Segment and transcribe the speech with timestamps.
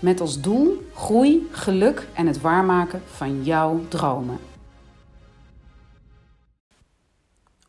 [0.00, 4.38] Met als doel groei, geluk en het waarmaken van jouw dromen.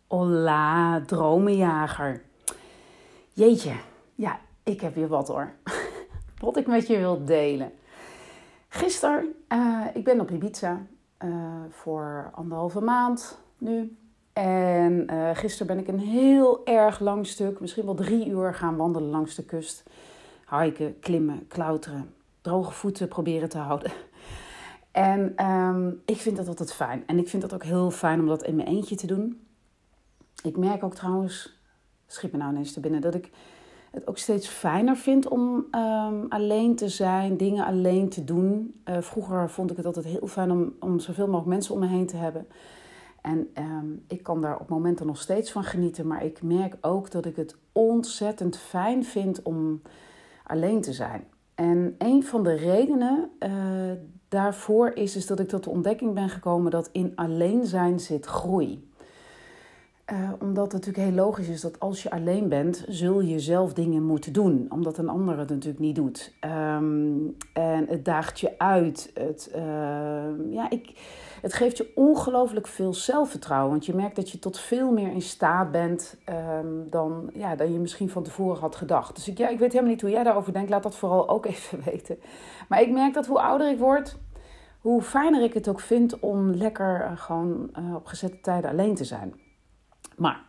[0.08, 2.22] Hola, dromenjager.
[3.34, 3.74] Jeetje,
[4.16, 5.52] ja, ik heb weer wat hoor.
[6.42, 7.72] Wat ik met je wil delen.
[8.68, 10.82] Gisteren, uh, ik ben op Ibiza
[11.26, 11.34] uh,
[11.70, 13.98] voor anderhalve maand nu.
[14.34, 18.76] En uh, gisteren ben ik een heel erg lang stuk, misschien wel drie uur gaan
[18.76, 19.84] wandelen langs de kust.
[20.50, 23.92] Hiken, klimmen, klauteren, droge voeten proberen te houden.
[24.92, 27.04] En um, ik vind dat altijd fijn.
[27.08, 29.48] En ik vind dat ook heel fijn om dat in mijn eentje te doen.
[30.44, 31.62] Ik merk ook trouwens,
[32.08, 33.32] schiet me nou ineens te binnen, dat ik
[33.92, 38.82] het ook steeds fijner vind om um, alleen te zijn, dingen alleen te doen.
[38.86, 41.88] Uh, vroeger vond ik het altijd heel fijn om, om zoveel mogelijk mensen om me
[41.88, 42.48] heen te hebben.
[43.22, 47.12] En um, ik kan daar op momenten nog steeds van genieten, maar ik merk ook
[47.12, 49.82] dat ik het ontzettend fijn vind om
[50.44, 51.28] alleen te zijn.
[51.62, 53.52] En een van de redenen uh,
[54.28, 58.26] daarvoor is, is dat ik tot de ontdekking ben gekomen dat in alleen zijn zit
[58.26, 58.90] groei.
[60.12, 63.74] Uh, omdat het natuurlijk heel logisch is dat als je alleen bent, zul je zelf
[63.74, 64.66] dingen moeten doen.
[64.70, 66.34] Omdat een ander het natuurlijk niet doet.
[66.76, 69.12] Um, en het daagt je uit.
[69.14, 69.64] Het, uh,
[70.50, 70.94] ja, ik,
[71.42, 73.72] het geeft je ongelooflijk veel zelfvertrouwen.
[73.72, 76.18] Want je merkt dat je tot veel meer in staat bent
[76.60, 79.16] um, dan, ja, dan je misschien van tevoren had gedacht.
[79.16, 80.70] Dus ik, ja, ik weet helemaal niet hoe jij daarover denkt.
[80.70, 82.18] Laat dat vooral ook even weten.
[82.70, 84.18] Maar ik merk dat hoe ouder ik word,
[84.80, 89.04] hoe fijner ik het ook vind om lekker uh, gewoon op gezette tijden alleen te
[89.04, 89.34] zijn.
[90.22, 90.44] Maar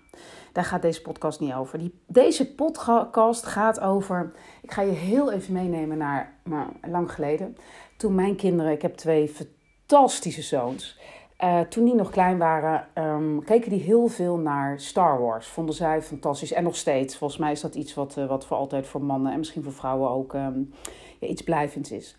[0.52, 1.78] daar gaat deze podcast niet over.
[1.78, 4.32] Die, deze podcast gaat over.
[4.62, 6.38] Ik ga je heel even meenemen naar
[6.82, 7.56] lang geleden.
[7.96, 11.00] Toen mijn kinderen, ik heb twee fantastische zoons.
[11.44, 15.46] Uh, toen die nog klein waren, um, keken die heel veel naar Star Wars.
[15.46, 16.52] Vonden zij fantastisch.
[16.52, 17.16] En nog steeds.
[17.16, 19.72] Volgens mij is dat iets wat, uh, wat voor altijd voor mannen en misschien voor
[19.72, 22.18] vrouwen ook ja, iets blijvends is.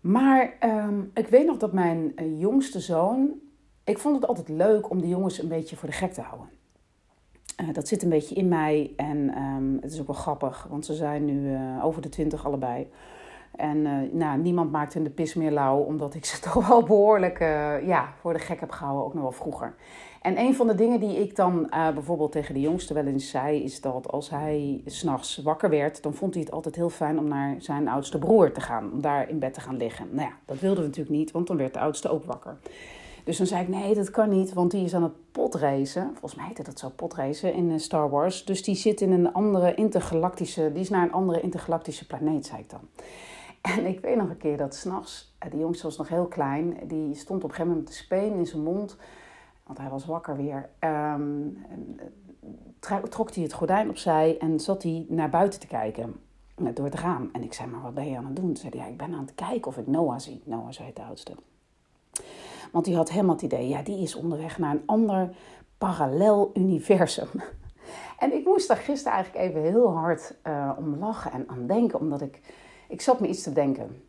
[0.00, 3.40] Maar um, ik weet nog dat mijn uh, jongste zoon
[3.84, 6.48] ik vond het altijd leuk om de jongens een beetje voor de gek te houden.
[7.60, 10.86] Uh, dat zit een beetje in mij en um, het is ook wel grappig, want
[10.86, 12.90] ze zijn nu uh, over de twintig allebei.
[13.56, 16.82] En uh, nou, niemand maakt hun de pis meer lauw, omdat ik ze toch wel
[16.82, 17.38] behoorlijk
[17.86, 19.74] ja, voor de gek heb gehouden, ook nog wel vroeger.
[20.22, 23.62] En een van de dingen die ik dan bijvoorbeeld tegen de jongste wel eens zei,
[23.62, 27.28] is dat als hij s'nachts wakker werd, dan vond hij het altijd heel fijn om
[27.28, 30.08] naar zijn oudste broer te gaan, om daar in bed te gaan liggen.
[30.10, 32.56] Nou ja, dat wilden we natuurlijk niet, want dan werd de oudste ook wakker.
[33.24, 36.10] Dus dan zei ik, nee, dat kan niet, want die is aan het potracen.
[36.10, 38.44] Volgens mij heette dat zo, potracen in Star Wars.
[38.44, 42.60] Dus die zit in een andere intergalactische, die is naar een andere intergalactische planeet, zei
[42.60, 42.80] ik dan.
[43.62, 47.14] En ik weet nog een keer dat s'nachts, de jongste was nog heel klein, die
[47.14, 48.96] stond op een gegeven moment met de speen in zijn mond,
[49.66, 50.68] want hij was wakker weer.
[50.80, 51.58] Um,
[53.08, 56.14] trok hij het gordijn opzij en zat hij naar buiten te kijken
[56.74, 57.28] door het raam.
[57.32, 58.44] En ik zei, maar wat ben je aan het doen?
[58.44, 60.42] Toen zei hij, ja, ik ben aan het kijken of ik Noah zie.
[60.44, 61.34] Noah zei de oudste.
[62.72, 65.30] Want die had helemaal het idee, ja, die is onderweg naar een ander
[65.78, 67.28] parallel universum.
[68.18, 71.98] En ik moest daar gisteren eigenlijk even heel hard uh, om lachen en aan denken,
[71.98, 72.40] omdat ik,
[72.88, 74.02] ik zat me iets te denken.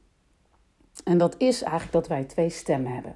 [1.04, 3.16] En dat is eigenlijk dat wij twee stemmen hebben.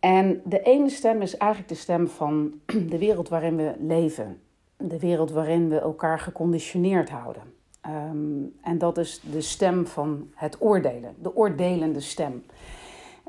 [0.00, 2.60] En de ene stem is eigenlijk de stem van
[2.90, 4.40] de wereld waarin we leven.
[4.76, 7.42] De wereld waarin we elkaar geconditioneerd houden.
[7.86, 12.44] Um, en dat is de stem van het oordelen, de oordelende stem.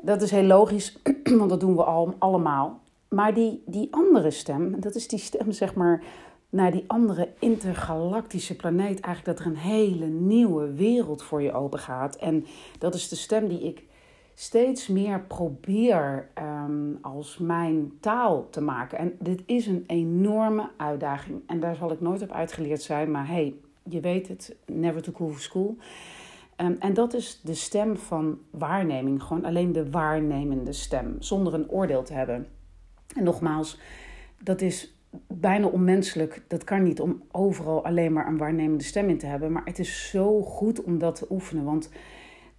[0.02, 0.98] Dat is heel logisch,
[1.38, 2.80] want dat doen we al, allemaal.
[3.08, 6.02] Maar die, die andere stem, dat is die stem zeg maar
[6.50, 9.00] naar die andere intergalactische planeet.
[9.00, 12.16] Eigenlijk dat er een hele nieuwe wereld voor je open gaat.
[12.16, 12.46] En
[12.78, 13.84] dat is de stem die ik
[14.34, 18.98] steeds meer probeer um, als mijn taal te maken.
[18.98, 21.42] En dit is een enorme uitdaging.
[21.46, 23.10] En daar zal ik nooit op uitgeleerd zijn.
[23.10, 25.76] Maar hey, je weet het, never too cool for school.
[26.60, 29.22] Um, en dat is de stem van waarneming.
[29.22, 31.16] Gewoon alleen de waarnemende stem.
[31.18, 32.46] Zonder een oordeel te hebben.
[33.14, 33.78] En nogmaals,
[34.42, 34.94] dat is
[35.26, 36.42] bijna onmenselijk.
[36.48, 39.52] Dat kan niet om overal alleen maar een waarnemende stem in te hebben.
[39.52, 41.64] Maar het is zo goed om dat te oefenen.
[41.64, 41.90] Want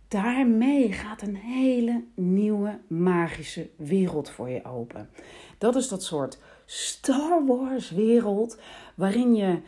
[0.07, 5.09] daarmee gaat een hele nieuwe magische wereld voor je open.
[5.57, 8.59] Dat is dat soort Star Wars wereld
[8.95, 9.59] waarin je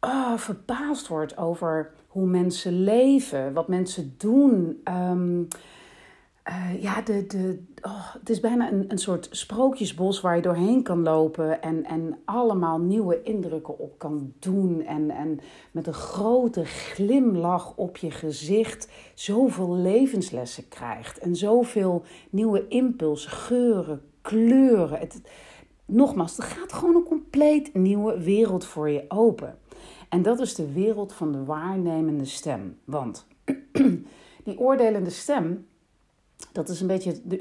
[0.00, 4.80] oh, verbaasd wordt over hoe mensen leven, wat mensen doen.
[4.84, 5.42] Ehm,
[6.42, 10.82] eh, ja, de, de, oh, het is bijna een, een soort sprookjesbos waar je doorheen
[10.82, 14.82] kan lopen en, en allemaal nieuwe indrukken op kan doen.
[14.82, 21.18] En, en met een grote glimlach op je gezicht zoveel levenslessen krijgt.
[21.18, 24.98] En zoveel nieuwe impulsen, geuren, kleuren.
[24.98, 25.20] Het,
[25.84, 29.58] nogmaals, er gaat gewoon een compleet nieuwe wereld voor je open.
[30.08, 32.78] En dat is de wereld van de waarnemende stem.
[32.84, 33.26] Want
[34.44, 35.66] die oordelende stem
[36.52, 37.40] dat is een beetje de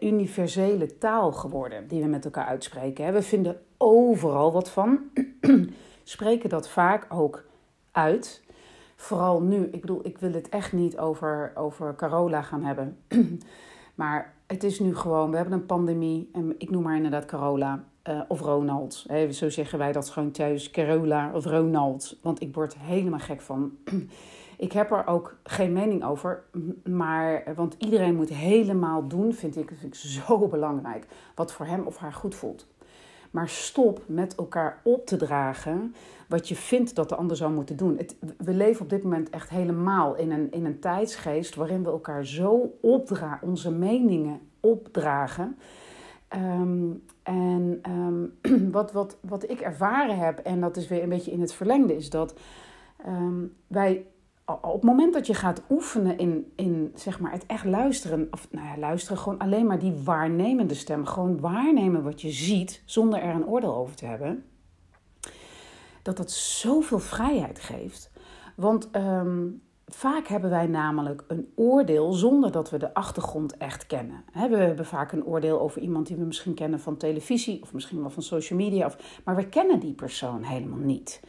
[0.00, 3.12] universele taal geworden die we met elkaar uitspreken.
[3.12, 5.00] We vinden overal wat van,
[6.04, 7.44] spreken dat vaak ook
[7.90, 8.44] uit.
[8.96, 12.98] Vooral nu, ik bedoel, ik wil het echt niet over, over Carola gaan hebben.
[13.94, 16.28] maar het is nu gewoon, we hebben een pandemie.
[16.32, 19.06] En ik noem maar inderdaad Carola uh, of Ronald.
[19.30, 22.16] zo zeggen wij dat gewoon thuis, Carola of Ronald.
[22.22, 23.72] Want ik word helemaal gek van.
[24.58, 26.44] Ik heb er ook geen mening over,
[26.84, 31.86] maar, want iedereen moet helemaal doen, vind ik, vind ik zo belangrijk, wat voor hem
[31.86, 32.66] of haar goed voelt.
[33.30, 35.94] Maar stop met elkaar op te dragen
[36.28, 38.00] wat je vindt dat de ander zou moeten doen.
[38.36, 42.26] We leven op dit moment echt helemaal in een, in een tijdsgeest waarin we elkaar
[42.26, 45.56] zo opdragen, onze meningen opdragen.
[46.36, 46.92] Ehm,
[47.22, 48.38] en um,
[48.72, 51.96] wat, wat, wat ik ervaren heb, en dat is weer een beetje in het verlengde,
[51.96, 52.38] is dat
[53.06, 54.06] um, wij
[54.44, 58.48] op het moment dat je gaat oefenen in, in zeg maar het echt luisteren, of
[58.50, 63.20] nou ja, luisteren, gewoon alleen maar die waarnemende stem, gewoon waarnemen wat je ziet zonder
[63.20, 64.44] er een oordeel over te hebben,
[66.02, 68.10] dat dat zoveel vrijheid geeft.
[68.56, 69.46] Want ehm,
[69.86, 74.24] vaak hebben wij namelijk een oordeel zonder dat we de achtergrond echt kennen.
[74.32, 78.00] we hebben vaak een oordeel over iemand die we misschien kennen van televisie of misschien
[78.00, 81.20] wel van social media, of, maar we kennen die persoon helemaal niet.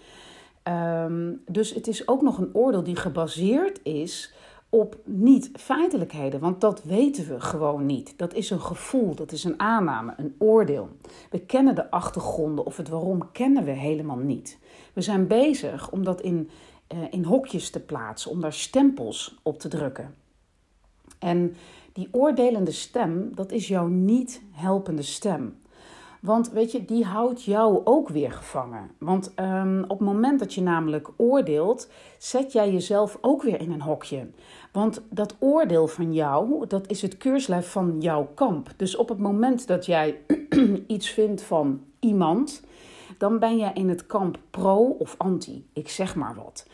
[0.63, 4.33] Ehm, dus het is ook nog een oordeel die gebaseerd is
[4.69, 8.13] op niet-feitelijkheden, want dat weten we gewoon niet.
[8.17, 10.89] Dat is een gevoel, dat is een aanname, een oordeel.
[11.29, 14.57] We kennen de achtergronden of het waarom kennen we helemaal niet.
[14.93, 16.49] We zijn bezig om dat in,
[17.09, 20.15] in hokjes te plaatsen, om daar stempels op te drukken.
[21.19, 21.55] En
[21.93, 25.59] die oordelende stem, dat is jouw niet helpende stem.
[26.21, 28.91] Want weet je, die houdt jou ook weer gevangen.
[28.97, 33.71] Want um, op het moment dat je namelijk oordeelt, zet jij jezelf ook weer in
[33.71, 34.27] een hokje.
[34.71, 38.73] Want dat oordeel van jou, dat is het keurslijf van jouw kamp.
[38.75, 40.17] Dus op het moment dat jij
[40.87, 42.63] iets vindt van iemand,
[43.17, 45.69] dan ben jij in het kamp pro of anti.
[45.73, 46.67] Ik zeg maar wat.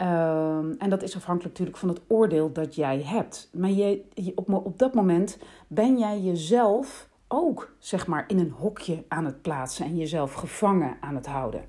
[0.00, 3.48] Um, en dat is afhankelijk natuurlijk van het oordeel dat jij hebt.
[3.52, 4.04] Maar je,
[4.34, 9.42] op, op dat moment ben jij jezelf ook zeg maar in een hokje aan het
[9.42, 11.64] plaatsen en jezelf gevangen aan het houden.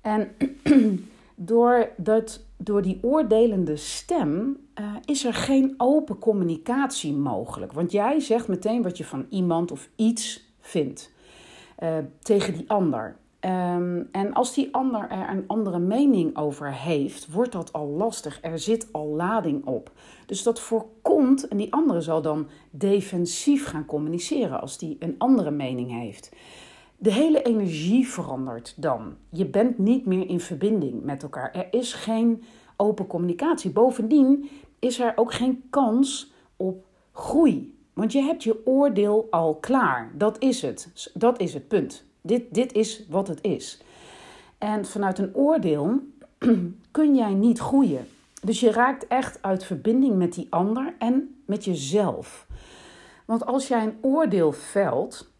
[0.00, 0.36] En
[1.34, 7.72] door, dat, door die oordelende stem uh, is er geen open communicatie mogelijk.
[7.72, 11.12] Want jij zegt meteen wat je van iemand of iets vindt
[11.82, 13.16] uh, tegen die ander.
[13.44, 18.38] Um, en als die ander er een andere mening over heeft, wordt dat al lastig.
[18.42, 19.92] Er zit al lading op.
[20.26, 25.50] Dus dat voorkomt, en die andere zal dan defensief gaan communiceren als die een andere
[25.50, 26.32] mening heeft.
[26.96, 29.14] De hele energie verandert dan.
[29.28, 31.52] Je bent niet meer in verbinding met elkaar.
[31.52, 32.42] Er is geen
[32.76, 33.70] open communicatie.
[33.70, 34.48] Bovendien
[34.78, 37.78] is er ook geen kans op groei.
[37.92, 40.12] Want je hebt je oordeel al klaar.
[40.16, 41.10] Dat is het.
[41.14, 42.04] Dat is het punt.
[42.26, 43.82] Dit, dit is wat het is.
[44.58, 45.98] En vanuit een oordeel
[46.90, 48.06] kun jij niet groeien.
[48.42, 52.46] Dus je raakt echt uit verbinding met die ander en met jezelf.
[53.24, 55.30] Want als jij een oordeel velt,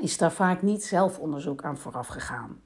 [0.00, 2.60] is daar vaak niet zelfonderzoek aan vooraf gegaan.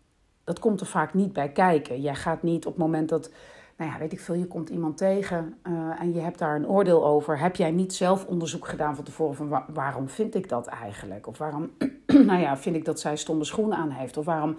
[0.45, 2.01] Dat komt er vaak niet bij kijken.
[2.01, 3.31] Jij gaat niet op het moment dat,
[3.77, 6.69] nou ja, weet ik veel, je komt iemand tegen uh, en je hebt daar een
[6.69, 7.39] oordeel over.
[7.39, 11.27] Heb jij niet zelf onderzoek gedaan van tevoren van waarom vind ik dat eigenlijk?
[11.27, 11.71] Of waarom,
[12.07, 14.17] nou ja, vind ik dat zij stomme schoenen aan heeft?
[14.17, 14.57] Of waarom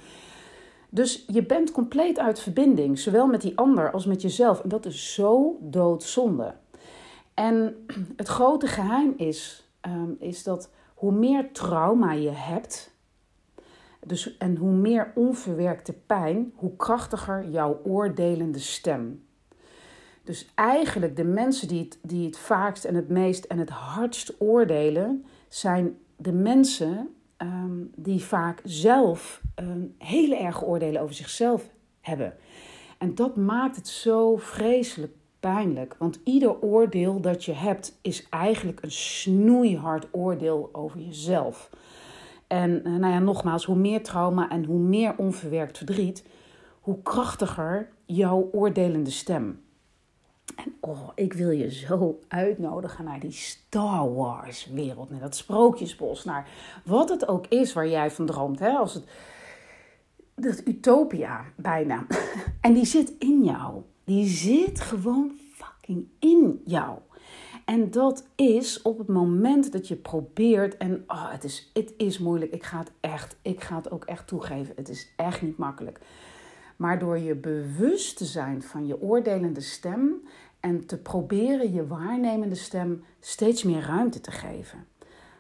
[0.90, 4.60] dus je bent compleet uit verbinding, zowel met die ander als met jezelf.
[4.60, 6.54] En dat is zo doodzonde.
[7.34, 7.86] En
[8.18, 12.95] het grote geheim is, ehm, is dat hoe meer trauma je hebt,
[14.08, 19.24] dus, en hoe meer onverwerkte pijn, hoe krachtiger jouw oordelende stem.
[20.24, 24.36] Dus eigenlijk de mensen die het, die het vaakst en het meest en het hardst
[24.40, 31.70] oordelen, zijn de mensen Ehm, die vaak zelf um, hele erge oordelen over zichzelf
[32.02, 32.34] hebben.
[32.98, 35.96] En dat maakt het zo vreselijk pijnlijk.
[36.00, 41.70] Want ieder oordeel dat je hebt is eigenlijk een snoeihard oordeel over jezelf.
[42.48, 46.26] En uh, nou ja, nogmaals, hoe meer trauma en hoe meer onverwerkt verdriet,
[46.80, 49.64] hoe krachtiger jouw oordelende stem.
[50.56, 56.24] En oh, ik wil je zo uitnodigen naar die Star Wars wereld, naar dat sprookjesbos,
[56.24, 56.50] naar
[56.84, 58.60] wat het ook is waar jij van droomt.
[58.60, 58.70] Hè?
[58.70, 59.04] Als het,
[60.36, 62.06] dat utopia bijna.
[62.62, 63.82] En die zit in jou.
[64.04, 66.98] Die zit gewoon fucking in jou.
[67.66, 72.20] En dat is op het moment dat je probeert, en oh, het, is, het is
[72.20, 75.58] moeilijk, ik ga het echt, ik ga het ook echt toegeven, het is echt niet
[75.58, 76.00] makkelijk.
[76.76, 80.28] Maar door je bewust te zijn van je oordelende stem
[80.60, 84.88] en te proberen je waarnemende stem steeds meer ruimte te geven.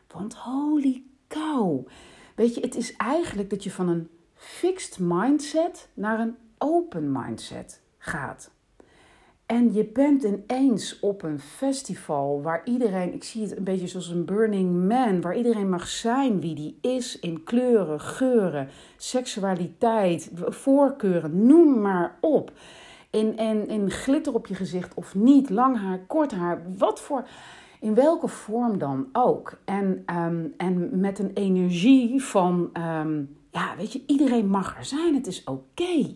[0.07, 1.87] Want holy cow,
[2.35, 7.81] weet je, het is eigenlijk dat je van een fixed mindset naar een open mindset
[7.97, 8.51] gaat.
[9.45, 14.09] En je bent ineens op een festival waar iedereen, ik zie het een beetje zoals
[14.09, 21.45] een Burning Man, waar iedereen mag zijn wie die is in kleuren, geuren, seksualiteit, voorkeuren,
[21.45, 22.51] noem maar op.
[23.09, 27.27] In, in, in glitter op je gezicht of niet, lang haar, kort haar, wat voor,
[27.79, 29.57] in welke vorm dan ook.
[29.65, 35.15] En, um, en met een energie van, um, ja, weet je, iedereen mag er zijn,
[35.15, 36.15] het is oké.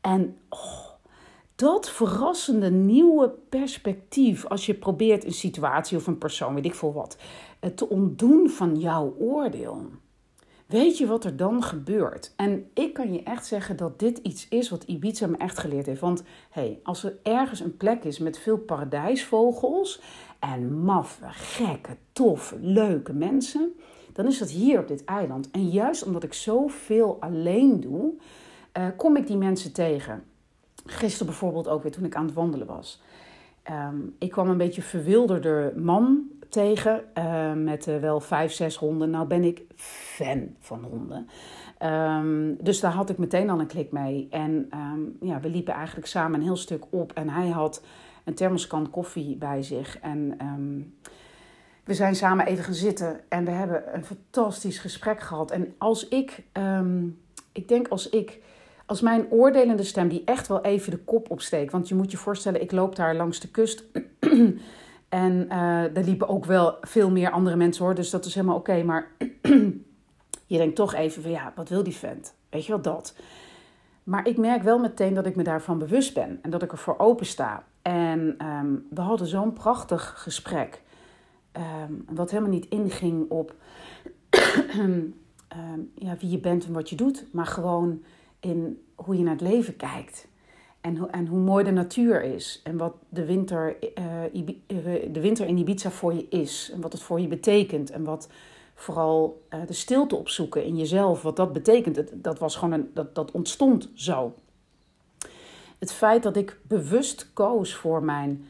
[0.00, 0.89] En oh,
[1.60, 6.92] dat verrassende nieuwe perspectief, als je probeert een situatie of een persoon, weet ik veel
[6.92, 7.16] wat,
[7.60, 9.82] eh, te ontdoen van jouw oordeel.
[10.66, 12.32] Weet je wat er dan gebeurt?
[12.36, 15.86] En ik kan je echt zeggen dat dit iets is wat Ibiza me echt geleerd
[15.86, 16.00] heeft.
[16.00, 20.00] Want hey, als er ergens een plek is met veel paradijsvogels
[20.38, 23.72] en maffe, gekke, toffe, leuke mensen,
[24.12, 25.50] dan is dat hier op dit eiland.
[25.50, 28.12] En juist omdat ik zoveel alleen doe,
[28.78, 30.24] uh, kom ik die mensen tegen.
[30.90, 33.02] Gisteren bijvoorbeeld ook weer toen ik aan het wandelen was.
[33.70, 39.10] Um, ik kwam een beetje verwilderde man tegen uh, met uh, wel vijf, zes honden.
[39.10, 41.28] Nou ben ik fan van honden.
[41.82, 44.26] Um, dus daar had ik meteen al een klik mee.
[44.30, 47.12] En um, ja, we liepen eigenlijk samen een heel stuk op.
[47.12, 47.82] En hij had
[48.24, 49.98] een thermoskan koffie bij zich.
[49.98, 50.36] En
[51.84, 53.20] we zijn samen even gaan zitten.
[53.28, 55.50] En we hebben een fantastisch gesprek gehad.
[55.50, 56.42] En als ik,
[57.52, 58.42] ik denk als ik
[58.90, 61.72] als mijn oordelende stem, die echt wel even de kop opsteekt.
[61.72, 63.84] Want je moet je voorstellen, ik loop daar langs de kust.
[65.08, 65.48] en
[65.92, 67.94] daar liepen ook wel veel meer andere mensen hoor.
[67.94, 68.82] Dus dat is helemaal oké.
[68.82, 69.10] Maar
[70.46, 72.34] je denkt toch even van ja, wat wil die vent?
[72.48, 73.14] Weet je wel dat?
[74.04, 76.38] Maar ik merk wel meteen dat ik me daarvan bewust ben.
[76.42, 77.64] En dat ik ervoor open sta.
[77.82, 80.82] En um, we hadden zo'n prachtig gesprek.
[81.52, 83.54] Um, wat helemaal niet inging op
[84.78, 85.14] um,
[85.94, 87.26] ja, wie je bent en wat je doet.
[87.32, 88.02] Maar gewoon
[88.40, 90.28] in hoe je naar het leven kijkt.
[90.80, 92.60] En, ho en hoe mooi de natuur is.
[92.64, 94.44] En wat de winter, uh,
[95.12, 96.70] de winter in Ibiza voor je is.
[96.74, 97.90] En wat het voor je betekent.
[97.90, 98.28] En wat
[98.74, 101.22] vooral uh, de stilte opzoeken in jezelf.
[101.22, 101.94] Wat dat betekent.
[101.94, 104.34] Dat, dat, was gewoon een, dat, dat ontstond zo.
[105.78, 108.44] Het feit dat ik bewust koos voor mijn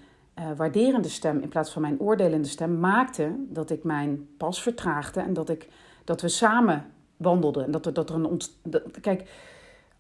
[0.57, 2.81] waarderende stem in plaats van mijn oordelende stem.
[2.81, 5.21] Maakte dat ik mijn pas vertraagde.
[5.21, 5.69] En dat, ik,
[6.05, 7.65] dat we samen wandelden.
[7.65, 8.27] En dat er, dat er een...
[8.27, 8.57] Ont
[9.01, 9.29] kijk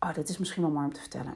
[0.00, 1.35] Oh, dit is misschien wel mooi om te vertellen.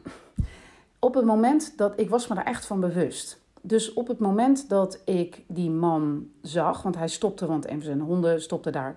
[0.99, 3.43] Op het moment dat ik was me daar echt van bewust.
[3.61, 7.83] Dus op het moment dat ik die man zag, want hij stopte, want een van
[7.83, 8.97] zijn honden stopte daar.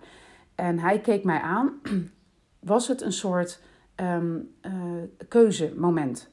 [0.55, 1.73] En hij keek mij aan,
[2.59, 3.61] was het een soort
[3.95, 4.71] um, uh,
[5.27, 6.29] keuzemoment.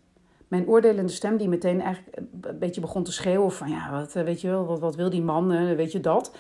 [0.48, 4.40] Mijn oordelende stem, die meteen eigenlijk een beetje begon te schreeuwen: van ja, wat, weet
[4.40, 6.36] je wel, wat, wat wil die man, weet je dat?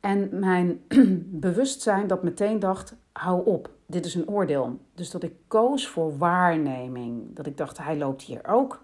[0.00, 0.80] En mijn
[1.46, 4.78] bewustzijn dat meteen dacht: hou op, dit is een oordeel.
[4.94, 7.36] Dus dat ik koos voor waarneming.
[7.36, 8.82] Dat ik dacht, hij loopt hier ook.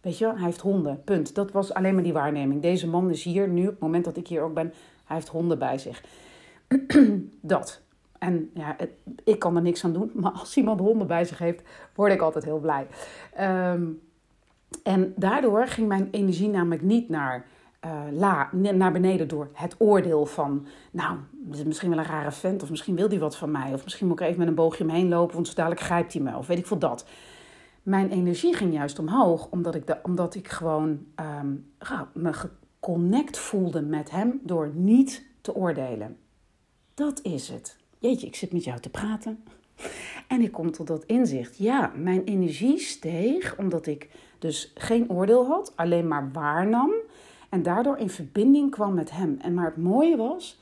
[0.00, 1.34] Weet je, hij heeft honden, punt.
[1.34, 2.62] Dat was alleen maar die waarneming.
[2.62, 4.72] Deze man is hier nu, op het moment dat ik hier ook ben,
[5.04, 6.04] hij heeft honden bij zich.
[7.40, 7.80] dat.
[8.18, 8.76] En ja,
[9.24, 11.62] ik kan er niks aan doen, maar als iemand honden bij zich heeft,
[11.94, 12.86] word ik altijd heel blij.
[13.72, 14.00] Um,
[14.82, 17.46] en daardoor ging mijn energie namelijk niet naar
[17.84, 21.18] uh, la, naar beneden door het oordeel van, nou,
[21.50, 24.06] is misschien wel een rare vent, of misschien wil hij wat van mij, of misschien
[24.06, 26.46] moet ik even met een boogje omheen lopen, want zo dadelijk grijpt hij me, of
[26.46, 27.06] weet ik veel dat.
[27.82, 31.06] Mijn energie ging juist omhoog, omdat ik, de, omdat ik gewoon
[31.42, 31.72] um,
[32.12, 36.16] me geconnect voelde met hem door niet te oordelen.
[36.94, 37.76] Dat is het.
[37.98, 39.44] Jeetje, ik zit met jou te praten.
[40.28, 41.58] En ik kom tot dat inzicht.
[41.58, 46.90] Ja, mijn energie steeg omdat ik dus geen oordeel had, alleen maar waarnam
[47.48, 49.36] en daardoor in verbinding kwam met hem.
[49.40, 50.59] En maar het mooie was,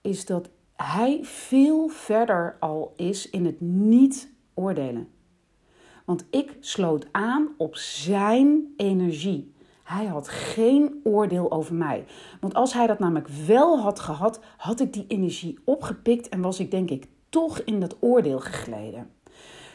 [0.00, 5.08] is dat hij veel verder al is in het niet oordelen.
[6.04, 9.52] Want ik sloot aan op zijn energie.
[9.82, 12.04] Hij had geen oordeel over mij.
[12.40, 16.60] Want als hij dat namelijk wel had gehad, had ik die energie opgepikt en was
[16.60, 19.10] ik denk ik toch in dat oordeel gegleden.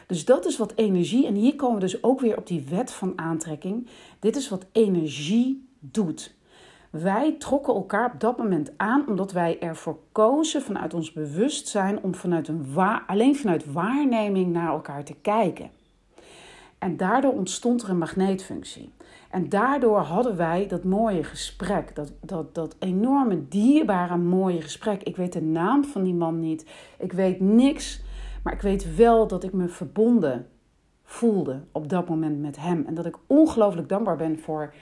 [0.06, 2.92] Dus dat is wat energie, en hier komen we dus ook weer op die wet
[2.92, 3.88] van aantrekking.
[4.18, 6.34] Dit is wat energie doet.
[7.02, 12.14] Wij trokken elkaar op dat moment aan omdat wij ervoor kozen vanuit ons bewustzijn om
[12.14, 15.70] vanuit een alleen vanuit waarneming naar elkaar te kijken.
[16.78, 18.92] En daardoor ontstond er een magneetfunctie.
[19.30, 25.02] En daardoor hadden wij dat mooie gesprek, dat, dat, dat enorme, dierbare, mooie gesprek.
[25.02, 26.66] Ik weet de naam van die man niet,
[26.98, 28.02] ik weet niks,
[28.42, 30.46] maar ik weet wel dat ik me verbonden
[31.04, 32.84] voelde op dat moment met hem.
[32.86, 34.74] En dat ik ongelooflijk dankbaar ben voor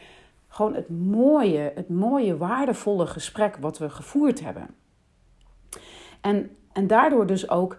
[0.52, 4.74] gewoon het mooie, het mooie, waardevolle gesprek wat we gevoerd hebben.
[6.20, 7.78] En, en daardoor dus ook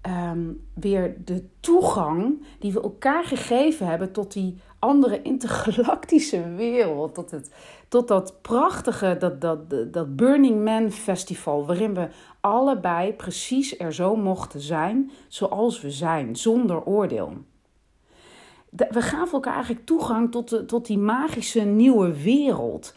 [0.00, 7.14] ehm, weer de toegang die we elkaar gegeven hebben tot die andere intergalactische wereld.
[7.14, 7.54] Tot, het,
[7.88, 12.08] tot dat prachtige, dat, dat, dat Burning Man Festival, waarin we
[12.40, 17.32] allebei precies er zo mochten zijn zoals we zijn, zonder oordeel
[18.76, 22.94] we gaven elkaar eigenlijk toegang tot, tot die magische nieuwe wereld.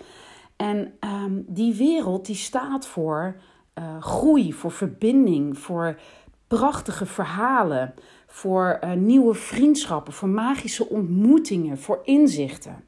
[0.55, 3.35] En ehm, die wereld die staat voor
[3.79, 5.99] uh, groei, voor verbinding, voor
[6.47, 7.93] prachtige verhalen,
[8.27, 12.83] voor uh, nieuwe vriendschappen, voor magische ontmoetingen, voor inzichten.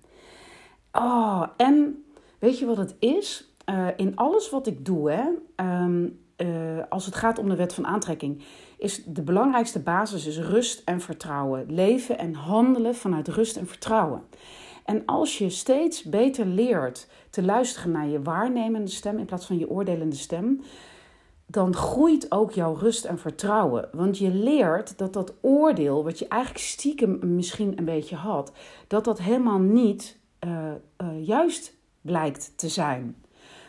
[0.91, 2.03] Oh, en
[2.39, 3.53] weet je wat het is?
[3.69, 5.27] Uh, in alles wat ik doe, hè,
[5.84, 6.19] um,
[6.89, 8.43] als het gaat om de wet van aantrekking,
[8.79, 11.65] is de belangrijkste basis is rust en vertrouwen.
[11.67, 14.21] Leven en handelen vanuit rust en vertrouwen.
[14.86, 19.57] En als je steeds beter leert te luisteren naar je waarnemende stem in plaats van
[19.57, 20.62] je oordelende stem,
[21.45, 23.89] dan groeit ook jouw rust en vertrouwen.
[23.91, 28.51] Want je leert dat dat oordeel, wat je eigenlijk stiekem misschien een beetje had,
[28.88, 30.71] dat dat helemaal niet uh,
[31.01, 33.15] uh, juist blijkt te zijn.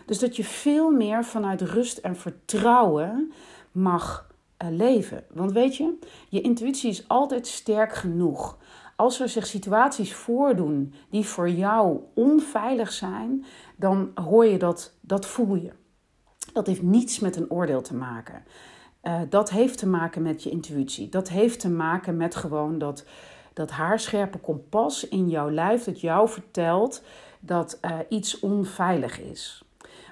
[0.07, 3.33] Dus dat je veel meer vanuit rust en vertrouwen
[3.73, 4.29] mag
[4.69, 5.25] leven.
[5.33, 5.99] Want weet je,
[6.29, 8.59] je intuïtie is altijd sterk genoeg.
[8.97, 13.45] Als er zich situaties voordoen die voor jou onveilig zijn,
[13.77, 15.73] dan hoor je dat, dat voel je.
[16.53, 18.45] Dat heeft niets met een oordeel te maken.
[19.03, 21.09] Uh, dat heeft te maken met je intuïtie.
[21.09, 23.05] Dat heeft te maken met gewoon dat,
[23.53, 27.03] dat haarscherpe kompas in jouw lijf dat jou vertelt
[27.41, 29.65] dat uh, iets onveilig is.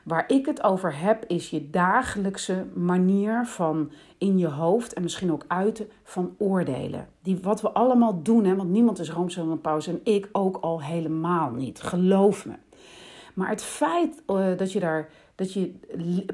[0.08, 5.32] Waar ik het over heb, is je dagelijkse manier van in je hoofd en misschien
[5.32, 7.08] ook uiten van oordelen.
[7.22, 10.56] Die, wat we allemaal doen, hè, want niemand is rooms een pauze en ik ook
[10.56, 12.52] al helemaal niet, geloof me.
[13.38, 15.74] Maar het feit uh, dat je daar dat je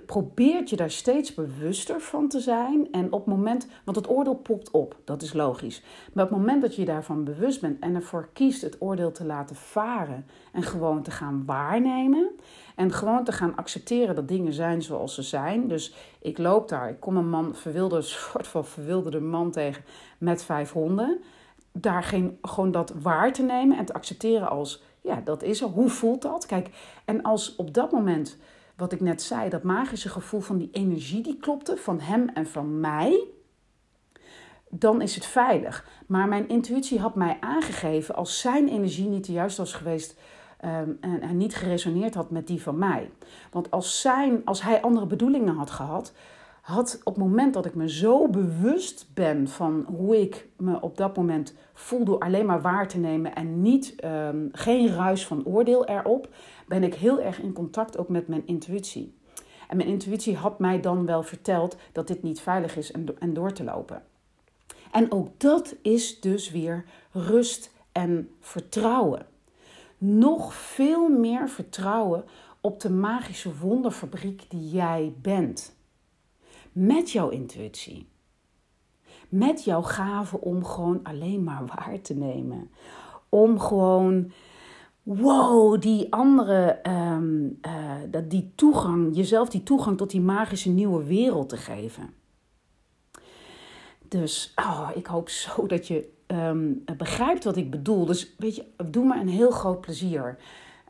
[0.06, 2.88] probeert je daar steeds bewuster van te zijn.
[2.92, 5.82] En op het moment, want het oordeel popt op, dat is logisch.
[6.12, 9.24] Maar op het moment dat je daarvan bewust bent en ervoor kiest het oordeel te
[9.24, 12.30] laten varen en gewoon te gaan waarnemen.
[12.74, 15.68] En gewoon te gaan accepteren dat dingen zijn zoals ze zijn.
[15.68, 19.84] Dus ik loop daar, ik kom een man, verwilderde, soort van verwilderde man tegen
[20.18, 21.20] met vijf honden.
[21.72, 25.68] Daar geen, gewoon dat waar te nemen en te accepteren als, ja, dat is er.
[25.68, 26.46] Hoe voelt dat?
[26.46, 26.70] Kijk,
[27.04, 28.36] en als op dat moment
[28.76, 32.46] wat ik net zei, dat magische gevoel van die energie die klopte, van hem en
[32.46, 33.24] van mij,
[34.68, 35.88] dan is het veilig.
[36.06, 40.16] Maar mijn intuïtie had mij aangegeven als zijn energie niet de juiste was geweest
[40.64, 43.10] um, en, en, niet geresoneerd had met die van mij.
[43.50, 46.12] Want als, zijn, als hij andere bedoelingen had gehad,
[46.64, 50.96] had op het moment dat ik me zo bewust ben van hoe ik me op
[50.96, 55.46] dat moment voel door alleen maar waar te nemen en niet, um, geen ruis van
[55.46, 56.28] oordeel erop,
[56.68, 59.14] ben ik heel erg in contact ook met mijn intuïtie.
[59.68, 63.34] En mijn intuïtie had mij dan wel verteld dat dit niet veilig is en, en
[63.34, 64.02] door te lopen.
[64.90, 69.26] En ook dat is dus weer rust en vertrouwen.
[69.98, 72.24] Nog veel meer vertrouwen
[72.60, 75.73] op de magische wonderfabriek die jij bent.
[76.74, 78.08] Met jouw intuïtie.
[79.28, 82.70] Met jouw gave om gewoon alleen maar waar te nemen.
[83.28, 84.32] Om gewoon
[85.02, 91.04] wow, die andere, um, uh, dat die toegang, jezelf die toegang tot die magische nieuwe
[91.04, 92.14] wereld te geven.
[94.08, 98.06] Dus oh, ik hoop zo dat je um, begrijpt wat ik bedoel.
[98.06, 100.38] Dus weet je, doe me een heel groot plezier.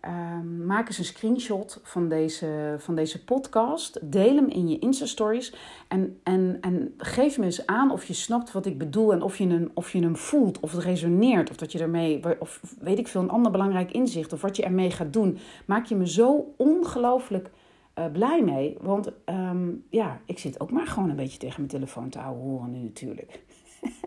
[0.04, 3.98] Ehm, maak eens een screenshot van deze, van deze podcast.
[4.02, 5.54] Deel hem in je Insta-stories.
[5.88, 9.12] En, en, en geef me eens aan of je snapt wat ik bedoel.
[9.12, 11.50] En of je hem, of je hem voelt, of het resoneert.
[11.50, 14.32] Of dat je ermee, of weet ik veel, een ander belangrijk inzicht.
[14.32, 15.38] Of wat je ermee gaat doen.
[15.64, 17.50] Maak je me zo ongelooflijk
[17.98, 18.76] uh, blij mee.
[18.80, 22.42] Want um, ja, ik zit ook maar gewoon een beetje tegen mijn telefoon te houden
[22.42, 23.40] horen nu natuurlijk.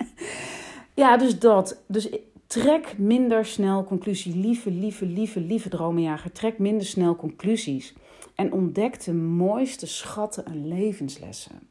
[0.93, 1.81] ja, dus dat.
[1.87, 2.09] Dus
[2.47, 4.33] Trek minder snel conclusies.
[4.33, 6.31] Lieve, lieve, lieve, lieve dromenjager.
[6.31, 7.93] Trek minder snel conclusies.
[8.35, 11.69] En ontdek de mooiste schatten en levenslessen.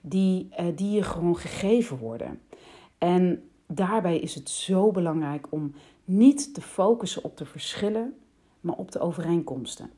[0.00, 2.40] Die, uh, die je gewoon gegeven worden.
[2.98, 8.14] En daarbij is het zo belangrijk om niet te focussen op de verschillen,
[8.60, 9.90] maar op de overeenkomsten.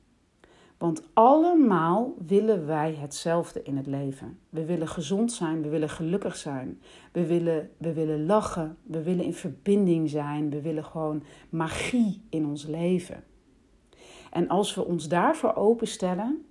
[0.81, 4.38] Want allemaal willen wij hetzelfde in het leven.
[4.49, 6.81] We willen gezond zijn, we willen gelukkig zijn,
[7.12, 12.47] we willen, we willen lachen, we willen in verbinding zijn, we willen gewoon magie in
[12.47, 13.25] ons leven.
[14.31, 16.45] En als we ons daarvoor openstellen,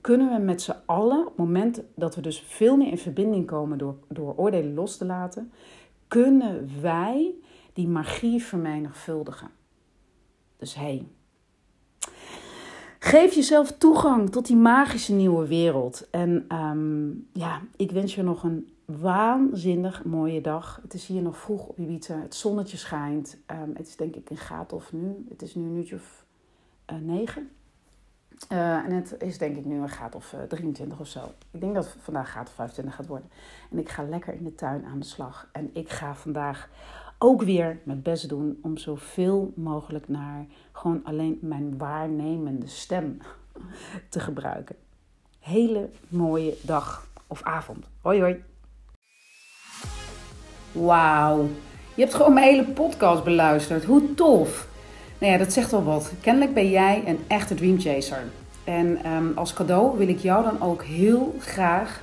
[0.00, 3.46] kunnen we met z'n allen, op het moment dat we dus veel meer in verbinding
[3.46, 5.52] komen door, door oordelen los te laten,
[6.08, 7.34] kunnen wij
[7.72, 9.50] die magie vermenigvuldigen.
[10.56, 11.06] Dus hé, hey,
[13.04, 16.10] geef jezelf toegang tot die magische nieuwe wereld.
[16.10, 20.78] En um, ja, ik wens je nog een waanzinnig mooie dag.
[20.82, 22.20] Het is hier nog vroeg op Ibiza.
[22.20, 23.36] Het zonnetje schijnt.
[23.46, 25.26] Um, het is denk ik een graad of nu.
[25.28, 26.24] Het is nu een uurtje of
[26.92, 27.50] uh, negen.
[28.52, 31.32] Uh, en het is denk ik nu een graad of uh, 23 of zo.
[31.50, 33.30] Ik denk dat het vandaag graad of 25 gaat worden.
[33.70, 35.48] En ik ga lekker in de tuin aan de slag.
[35.52, 36.68] En ik ga vandaag
[37.24, 43.18] ook weer mijn best doen om zoveel mogelijk naar gewoon alleen mijn waarnemende stem
[44.10, 44.76] te gebruiken.
[45.38, 47.86] Hele mooie dag of avond.
[48.00, 48.42] Hoi hoi.
[50.72, 51.48] Wauw.
[51.94, 53.84] Je hebt gewoon mijn hele podcast beluisterd.
[53.84, 54.68] Hoe tof.
[55.18, 56.12] Nou ja, dat zegt wel wat.
[56.20, 58.22] Kennelijk ben jij een echte dreamchaser.
[58.64, 62.02] En um, als cadeau wil ik jou dan ook heel graag